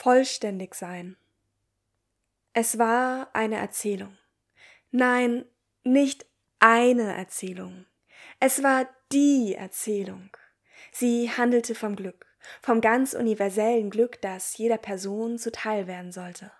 vollständig 0.00 0.74
sein. 0.74 1.16
Es 2.52 2.78
war 2.78 3.28
eine 3.34 3.56
Erzählung. 3.56 4.16
Nein, 4.90 5.44
nicht 5.84 6.26
eine 6.58 7.14
Erzählung. 7.14 7.86
Es 8.40 8.62
war 8.62 8.88
die 9.12 9.54
Erzählung. 9.54 10.30
Sie 10.90 11.30
handelte 11.30 11.74
vom 11.74 11.96
Glück, 11.96 12.26
vom 12.62 12.80
ganz 12.80 13.12
universellen 13.12 13.90
Glück, 13.90 14.20
das 14.22 14.56
jeder 14.56 14.78
Person 14.78 15.38
zuteil 15.38 15.86
werden 15.86 16.12
sollte. 16.12 16.50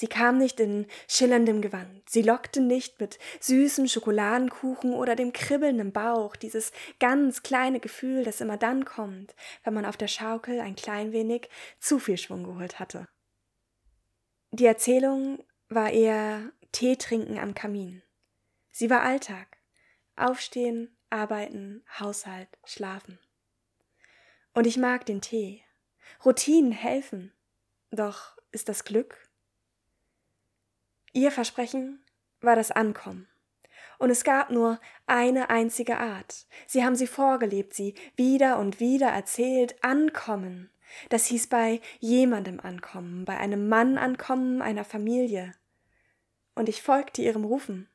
Sie 0.00 0.06
kam 0.06 0.38
nicht 0.38 0.58
in 0.60 0.86
schillerndem 1.08 1.60
Gewand, 1.60 2.08
sie 2.08 2.22
lockte 2.22 2.62
nicht 2.62 3.00
mit 3.00 3.18
süßem 3.40 3.86
Schokoladenkuchen 3.86 4.94
oder 4.94 5.14
dem 5.14 5.34
Kribbeln 5.34 5.78
im 5.78 5.92
Bauch, 5.92 6.36
dieses 6.36 6.72
ganz 7.00 7.42
kleine 7.42 7.80
Gefühl, 7.80 8.24
das 8.24 8.40
immer 8.40 8.56
dann 8.56 8.86
kommt, 8.86 9.34
wenn 9.62 9.74
man 9.74 9.84
auf 9.84 9.98
der 9.98 10.08
Schaukel 10.08 10.58
ein 10.60 10.74
klein 10.74 11.12
wenig 11.12 11.50
zu 11.78 11.98
viel 11.98 12.16
Schwung 12.16 12.44
geholt 12.44 12.78
hatte. 12.78 13.08
Die 14.52 14.64
Erzählung 14.64 15.44
war 15.68 15.90
eher 15.90 16.50
Tee 16.72 16.96
trinken 16.96 17.38
am 17.38 17.52
Kamin. 17.52 18.02
Sie 18.70 18.88
war 18.88 19.02
Alltag. 19.02 19.58
Aufstehen, 20.16 20.96
arbeiten, 21.10 21.84
Haushalt, 21.98 22.48
schlafen. 22.64 23.18
Und 24.54 24.66
ich 24.66 24.78
mag 24.78 25.04
den 25.04 25.20
Tee. 25.20 25.62
Routinen 26.24 26.72
helfen. 26.72 27.34
Doch 27.90 28.38
ist 28.50 28.70
das 28.70 28.84
Glück? 28.84 29.29
Ihr 31.12 31.32
Versprechen 31.32 32.04
war 32.40 32.56
das 32.56 32.70
Ankommen. 32.70 33.26
Und 33.98 34.10
es 34.10 34.24
gab 34.24 34.50
nur 34.50 34.80
eine 35.06 35.50
einzige 35.50 35.98
Art. 35.98 36.46
Sie 36.66 36.84
haben 36.84 36.96
sie 36.96 37.06
vorgelebt, 37.06 37.74
sie 37.74 37.94
wieder 38.16 38.58
und 38.58 38.80
wieder 38.80 39.08
erzählt, 39.08 39.82
ankommen. 39.84 40.70
Das 41.08 41.26
hieß 41.26 41.48
bei 41.48 41.80
jemandem 41.98 42.60
ankommen, 42.60 43.24
bei 43.24 43.36
einem 43.36 43.68
Mann 43.68 43.98
ankommen, 43.98 44.62
einer 44.62 44.84
Familie. 44.84 45.52
Und 46.54 46.68
ich 46.68 46.82
folgte 46.82 47.22
ihrem 47.22 47.44
Rufen. 47.44 47.88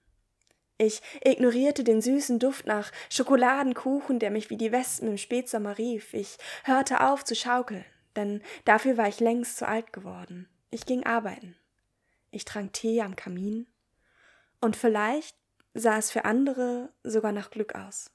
Ich 0.78 1.02
ignorierte 1.24 1.84
den 1.84 2.02
süßen 2.02 2.38
Duft 2.40 2.66
nach 2.66 2.92
Schokoladenkuchen, 3.10 4.20
der 4.20 4.30
mich 4.30 4.50
wie 4.50 4.58
die 4.58 4.72
Wespen 4.72 5.08
im 5.08 5.18
Spätsommer 5.18 5.78
rief. 5.78 6.14
Ich 6.14 6.38
hörte 6.66 7.02
auf 7.02 7.24
zu 7.24 7.34
schaukeln, 7.34 7.86
denn 8.16 8.42
dafür 8.66 8.98
war 8.98 9.08
ich 9.08 9.22
längst 9.22 9.58
zu 9.58 9.68
alt 9.68 9.94
geworden. 9.94 10.50
Ich 10.72 10.86
ging 10.86 11.06
arbeiten. 11.06 11.56
Ich 12.36 12.44
trank 12.44 12.74
Tee 12.74 13.02
am 13.02 13.16
Kamin. 13.16 13.66
Und 14.60 14.76
vielleicht 14.76 15.38
sah 15.74 15.98
es 15.98 16.12
für 16.12 16.26
andere 16.26 16.90
sogar 17.02 17.32
nach 17.32 17.50
Glück 17.50 17.76
aus. 17.76 18.12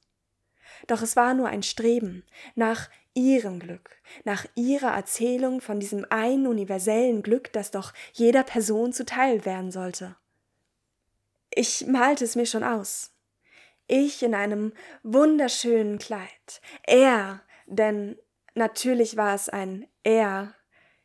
Doch 0.86 1.00
es 1.00 1.16
war 1.16 1.32
nur 1.32 1.48
ein 1.48 1.62
Streben 1.62 2.26
nach 2.54 2.90
ihrem 3.14 3.58
Glück, 3.60 3.96
nach 4.24 4.44
ihrer 4.56 4.90
Erzählung 4.90 5.62
von 5.62 5.80
diesem 5.80 6.04
einen 6.10 6.46
universellen 6.46 7.22
Glück, 7.22 7.50
das 7.54 7.70
doch 7.70 7.94
jeder 8.12 8.42
Person 8.42 8.92
zuteil 8.92 9.46
werden 9.46 9.70
sollte. 9.70 10.16
Ich 11.48 11.86
malte 11.86 12.24
es 12.24 12.36
mir 12.36 12.46
schon 12.46 12.62
aus. 12.62 13.12
Ich 13.86 14.22
in 14.22 14.34
einem 14.34 14.74
wunderschönen 15.02 15.98
Kleid. 15.98 16.60
Er, 16.82 17.40
denn 17.64 18.18
natürlich 18.54 19.16
war 19.16 19.34
es 19.34 19.48
ein 19.48 19.88
Er, 20.02 20.54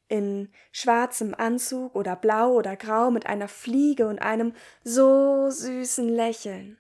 in 0.07 0.49
schwarzem 0.71 1.33
Anzug 1.33 1.95
oder 1.95 2.15
blau 2.15 2.53
oder 2.53 2.75
grau 2.75 3.11
mit 3.11 3.25
einer 3.25 3.47
Fliege 3.47 4.07
und 4.07 4.19
einem 4.19 4.53
so 4.83 5.49
süßen 5.49 6.07
Lächeln. 6.09 6.77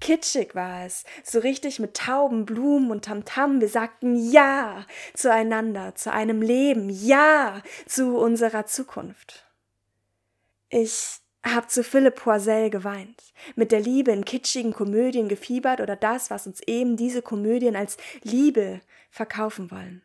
Kitschig 0.00 0.54
war 0.54 0.84
es, 0.84 1.04
so 1.22 1.38
richtig 1.38 1.78
mit 1.78 1.96
Tauben, 1.96 2.44
Blumen 2.44 2.90
und 2.90 3.04
Tamtam. 3.06 3.60
Wir 3.60 3.68
sagten 3.68 4.16
Ja 4.30 4.84
zueinander, 5.14 5.94
zu 5.94 6.12
einem 6.12 6.42
Leben, 6.42 6.90
Ja 6.90 7.62
zu 7.86 8.18
unserer 8.18 8.66
Zukunft. 8.66 9.46
Ich 10.68 11.20
hab 11.44 11.70
zu 11.70 11.84
Philipp 11.84 12.16
Poisel 12.16 12.70
geweint, 12.70 13.22
mit 13.54 13.70
der 13.70 13.80
Liebe 13.80 14.12
in 14.12 14.24
kitschigen 14.24 14.72
Komödien 14.72 15.28
gefiebert 15.28 15.80
oder 15.80 15.94
das, 15.94 16.30
was 16.30 16.46
uns 16.46 16.60
eben 16.66 16.96
diese 16.96 17.22
Komödien 17.22 17.76
als 17.76 17.96
Liebe 18.22 18.80
verkaufen 19.10 19.70
wollen. 19.70 20.02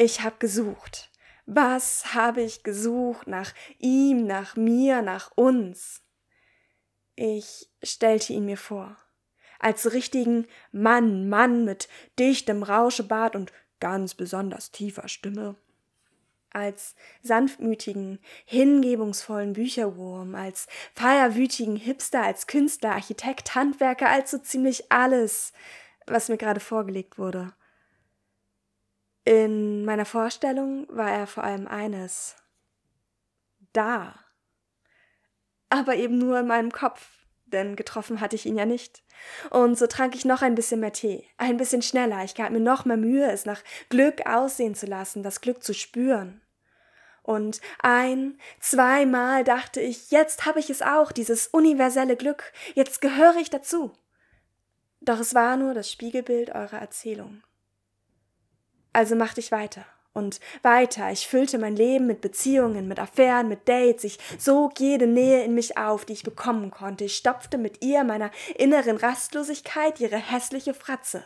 Ich 0.00 0.22
hab 0.22 0.38
gesucht. 0.38 1.10
Was 1.44 2.14
habe 2.14 2.40
ich 2.40 2.62
gesucht 2.62 3.26
nach 3.26 3.52
ihm, 3.78 4.28
nach 4.28 4.54
mir, 4.54 5.02
nach 5.02 5.32
uns? 5.34 6.02
Ich 7.16 7.68
stellte 7.82 8.32
ihn 8.32 8.44
mir 8.44 8.56
vor, 8.56 8.96
als 9.58 9.92
richtigen 9.92 10.46
Mann, 10.70 11.28
Mann 11.28 11.64
mit 11.64 11.88
dichtem 12.16 12.62
Rauschebart 12.62 13.34
und 13.34 13.52
ganz 13.80 14.14
besonders 14.14 14.70
tiefer 14.70 15.08
Stimme 15.08 15.56
als 16.50 16.94
sanftmütigen, 17.22 18.20
hingebungsvollen 18.46 19.52
Bücherwurm, 19.52 20.34
als 20.34 20.66
feierwütigen 20.94 21.76
Hipster, 21.76 22.22
als 22.22 22.46
Künstler, 22.46 22.92
Architekt, 22.92 23.54
Handwerker, 23.54 24.08
als 24.08 24.30
so 24.30 24.38
ziemlich 24.38 24.90
alles, 24.90 25.52
was 26.06 26.28
mir 26.28 26.38
gerade 26.38 26.60
vorgelegt 26.60 27.18
wurde. 27.18 27.52
In 29.28 29.84
meiner 29.84 30.06
Vorstellung 30.06 30.86
war 30.88 31.10
er 31.10 31.26
vor 31.26 31.44
allem 31.44 31.68
eines 31.68 32.34
da. 33.74 34.18
Aber 35.68 35.96
eben 35.96 36.16
nur 36.16 36.40
in 36.40 36.46
meinem 36.46 36.72
Kopf, 36.72 37.06
denn 37.44 37.76
getroffen 37.76 38.22
hatte 38.22 38.36
ich 38.36 38.46
ihn 38.46 38.56
ja 38.56 38.64
nicht. 38.64 39.02
Und 39.50 39.76
so 39.76 39.86
trank 39.86 40.14
ich 40.14 40.24
noch 40.24 40.40
ein 40.40 40.54
bisschen 40.54 40.80
mehr 40.80 40.94
Tee, 40.94 41.28
ein 41.36 41.58
bisschen 41.58 41.82
schneller. 41.82 42.24
Ich 42.24 42.36
gab 42.36 42.52
mir 42.52 42.60
noch 42.60 42.86
mehr 42.86 42.96
Mühe, 42.96 43.30
es 43.30 43.44
nach 43.44 43.60
Glück 43.90 44.24
aussehen 44.24 44.74
zu 44.74 44.86
lassen, 44.86 45.22
das 45.22 45.42
Glück 45.42 45.62
zu 45.62 45.74
spüren. 45.74 46.40
Und 47.22 47.60
ein, 47.80 48.38
zweimal 48.60 49.44
dachte 49.44 49.82
ich, 49.82 50.10
jetzt 50.10 50.46
habe 50.46 50.58
ich 50.58 50.70
es 50.70 50.80
auch, 50.80 51.12
dieses 51.12 51.48
universelle 51.48 52.16
Glück, 52.16 52.50
jetzt 52.74 53.02
gehöre 53.02 53.36
ich 53.36 53.50
dazu. 53.50 53.92
Doch 55.02 55.20
es 55.20 55.34
war 55.34 55.58
nur 55.58 55.74
das 55.74 55.92
Spiegelbild 55.92 56.54
eurer 56.54 56.78
Erzählung. 56.78 57.42
Also 58.92 59.14
machte 59.16 59.40
ich 59.40 59.52
weiter 59.52 59.84
und 60.18 60.40
weiter. 60.62 61.10
Ich 61.10 61.26
füllte 61.26 61.58
mein 61.58 61.76
Leben 61.76 62.06
mit 62.06 62.20
Beziehungen, 62.20 62.88
mit 62.88 62.98
Affären, 62.98 63.48
mit 63.48 63.68
Dates. 63.68 64.04
Ich 64.04 64.18
sog 64.38 64.78
jede 64.80 65.06
Nähe 65.06 65.44
in 65.44 65.54
mich 65.54 65.78
auf, 65.78 66.04
die 66.04 66.12
ich 66.12 66.24
bekommen 66.24 66.70
konnte. 66.70 67.04
Ich 67.04 67.16
stopfte 67.16 67.56
mit 67.56 67.84
ihr 67.84 68.04
meiner 68.04 68.30
inneren 68.56 68.96
Rastlosigkeit 68.96 70.00
ihre 70.00 70.16
hässliche 70.16 70.74
Fratze. 70.74 71.22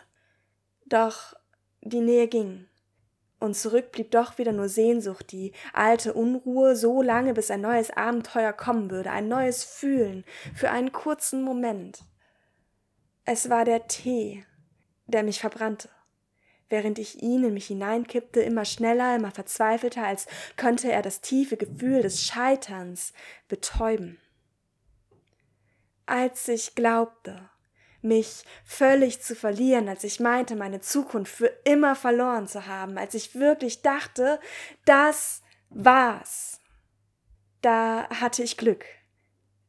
Doch 0.87 1.35
die 1.81 2.01
Nähe 2.01 2.29
ging. 2.29 2.69
Und 3.41 3.57
zurück 3.57 3.91
blieb 3.91 4.13
doch 4.13 4.39
wieder 4.39 4.53
nur 4.53 4.69
Sehnsucht, 4.69 5.33
die 5.33 5.53
alte 5.73 6.15
Unruhe, 6.15 6.77
so 6.77 7.03
lange, 7.03 7.35
bis 7.35 7.51
ein 7.51 7.61
neues 7.61 7.91
Abenteuer 7.91 8.53
kommen 8.53 8.89
würde, 8.89 9.11
ein 9.11 9.27
neues 9.27 9.65
Fühlen, 9.65 10.25
für 10.55 10.71
einen 10.71 10.93
kurzen 10.93 11.43
Moment. 11.43 12.05
Es 13.25 13.51
war 13.51 13.65
der 13.65 13.89
Tee, 13.89 14.45
der 15.07 15.25
mich 15.25 15.41
verbrannte 15.41 15.89
während 16.73 16.99
ich 16.99 17.23
ihn 17.23 17.45
in 17.45 17.53
mich 17.53 17.67
hineinkippte, 17.67 18.41
immer 18.41 18.65
schneller, 18.65 19.15
immer 19.15 19.31
verzweifelter, 19.31 20.05
als 20.05 20.27
könnte 20.57 20.91
er 20.91 21.03
das 21.03 21.21
tiefe 21.21 21.59
Gefühl 21.59 22.01
des 22.01 22.25
Scheiterns 22.25 23.13
betäuben. 23.47 24.19
Als 26.07 26.49
ich 26.49 26.75
glaubte, 26.75 27.51
mich 28.01 28.45
völlig 28.65 29.21
zu 29.21 29.37
verlieren, 29.37 29.87
als 29.87 30.03
ich 30.03 30.19
meinte, 30.19 30.57
meine 30.57 30.81
Zukunft 30.81 31.37
für 31.37 31.53
immer 31.65 31.95
verloren 31.95 32.49
zu 32.49 32.67
haben, 32.67 32.97
als 32.97 33.13
ich 33.13 33.35
wirklich 33.35 33.83
dachte, 33.83 34.41
das 34.87 35.43
war's. 35.69 36.59
Da 37.61 38.09
hatte 38.09 38.43
ich 38.43 38.57
Glück, 38.57 38.87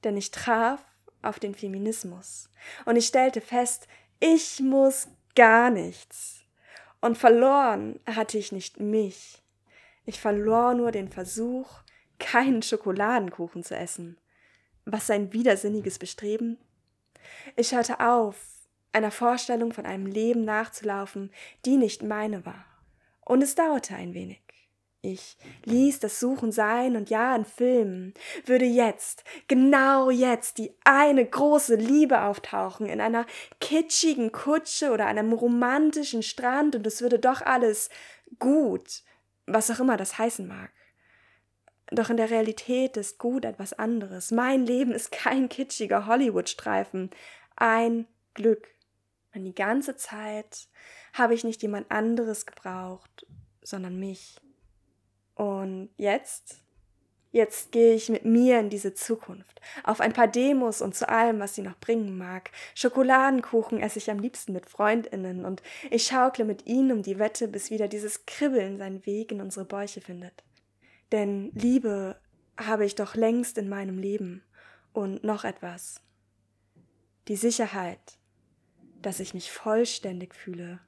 denn 0.05 0.15
ich 0.15 0.31
traf 0.31 0.83
auf 1.21 1.37
den 1.37 1.53
Feminismus 1.53 2.49
und 2.85 2.95
ich 2.95 3.07
stellte 3.07 3.41
fest, 3.41 3.89
ich 4.21 4.61
muss 4.61 5.09
gar 5.35 5.69
nichts. 5.69 6.42
Und 7.03 7.17
verloren 7.17 7.99
hatte 8.05 8.37
ich 8.37 8.53
nicht 8.53 8.79
mich. 8.79 9.43
Ich 10.05 10.21
verlor 10.21 10.73
nur 10.73 10.93
den 10.93 11.09
Versuch, 11.09 11.81
keinen 12.17 12.61
Schokoladenkuchen 12.61 13.61
zu 13.61 13.75
essen. 13.75 14.17
Was 14.85 15.07
sein 15.07 15.33
widersinniges 15.33 15.99
Bestreben? 15.99 16.57
Ich 17.57 17.75
hörte 17.75 17.99
auf, 17.99 18.37
einer 18.93 19.11
Vorstellung 19.11 19.73
von 19.73 19.85
einem 19.85 20.05
Leben 20.05 20.45
nachzulaufen, 20.45 21.29
die 21.65 21.75
nicht 21.75 22.03
meine 22.03 22.45
war. 22.45 22.63
Und 23.25 23.41
es 23.41 23.53
dauerte 23.53 23.95
ein 23.95 24.13
wenig. 24.13 24.41
Ich 25.05 25.35
ließ 25.65 25.99
das 25.99 26.21
Suchen 26.21 26.53
sein 26.53 26.95
und 26.95 27.09
ja, 27.09 27.35
in 27.35 27.43
Filmen 27.43 28.13
würde 28.45 28.63
jetzt, 28.63 29.25
genau 29.49 30.09
jetzt, 30.09 30.57
die 30.57 30.73
eine 30.85 31.25
große 31.25 31.75
Liebe 31.75 32.21
auftauchen 32.21 32.87
in 32.87 33.01
einer 33.01 33.25
kitschigen 33.59 34.31
Kutsche 34.31 34.91
oder 34.91 35.05
einem 35.05 35.33
romantischen 35.33 36.23
Strand 36.23 36.77
und 36.77 36.87
es 36.87 37.01
würde 37.01 37.19
doch 37.19 37.41
alles 37.41 37.89
gut, 38.39 39.03
was 39.45 39.69
auch 39.69 39.81
immer 39.81 39.97
das 39.97 40.17
heißen 40.17 40.47
mag. 40.47 40.71
Doch 41.91 42.09
in 42.09 42.15
der 42.15 42.29
Realität 42.29 42.95
ist 42.95 43.19
gut 43.19 43.43
etwas 43.43 43.73
anderes. 43.73 44.31
Mein 44.31 44.65
Leben 44.65 44.93
ist 44.93 45.11
kein 45.11 45.49
kitschiger 45.49 46.07
Hollywood-Streifen. 46.07 47.09
Ein 47.57 48.07
Glück. 48.35 48.69
Und 49.35 49.43
die 49.43 49.53
ganze 49.53 49.97
Zeit 49.97 50.69
habe 51.11 51.33
ich 51.33 51.43
nicht 51.43 51.61
jemand 51.61 51.91
anderes 51.91 52.45
gebraucht, 52.45 53.27
sondern 53.61 53.99
mich. 53.99 54.37
Und 55.35 55.89
jetzt? 55.97 56.63
Jetzt 57.31 57.71
gehe 57.71 57.95
ich 57.95 58.09
mit 58.09 58.25
mir 58.25 58.59
in 58.59 58.69
diese 58.69 58.93
Zukunft, 58.93 59.59
auf 59.83 60.01
ein 60.01 60.13
paar 60.13 60.27
Demos 60.27 60.83
und 60.83 60.93
zu 60.93 61.09
allem, 61.09 61.39
was 61.39 61.55
sie 61.55 61.63
noch 61.63 61.79
bringen 61.79 62.15
mag. 62.15 62.51
Schokoladenkuchen 62.75 63.79
esse 63.79 63.97
ich 63.97 64.11
am 64.11 64.19
liebsten 64.19 64.53
mit 64.53 64.67
Freundinnen 64.67 65.43
und 65.43 65.63
ich 65.89 66.03
schaukle 66.03 66.45
mit 66.45 66.67
ihnen 66.67 66.91
um 66.91 67.01
die 67.01 67.17
Wette, 67.17 67.47
bis 67.47 67.71
wieder 67.71 67.87
dieses 67.87 68.27
Kribbeln 68.27 68.77
seinen 68.77 69.03
Weg 69.07 69.31
in 69.31 69.41
unsere 69.41 69.65
Bäuche 69.65 69.99
findet. 69.99 70.43
Denn 71.11 71.49
Liebe 71.55 72.21
habe 72.55 72.85
ich 72.85 72.93
doch 72.93 73.15
längst 73.15 73.57
in 73.57 73.67
meinem 73.67 73.97
Leben 73.97 74.43
und 74.93 75.23
noch 75.23 75.43
etwas. 75.43 76.01
Die 77.27 77.35
Sicherheit, 77.35 78.19
dass 79.01 79.19
ich 79.19 79.33
mich 79.33 79.51
vollständig 79.51 80.35
fühle, 80.35 80.81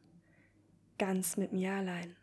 ganz 1.00 1.38
mit 1.38 1.54
mir 1.54 1.72
allein. 1.72 2.14